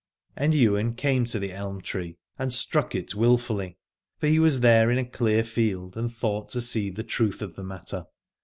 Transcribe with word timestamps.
And 0.35 0.55
Ywain 0.55 0.95
came 0.95 1.25
to 1.25 1.37
the 1.37 1.51
elm 1.51 1.75
140 1.75 1.77
Aladore 1.77 1.83
tree 2.13 2.17
and 2.39 2.51
struck 2.51 2.95
it 2.95 3.13
wilfully, 3.13 3.77
for 4.17 4.25
he 4.25 4.39
was 4.39 4.61
there 4.61 4.89
in 4.89 4.97
a 4.97 5.05
clear 5.05 5.43
field 5.43 5.95
and 5.95 6.11
thought 6.11 6.49
to 6.53 6.59
see 6.61 6.89
the 6.89 7.03
truth 7.03 7.43
of 7.43 7.55
the 7.55 7.63
matter. 7.63 8.07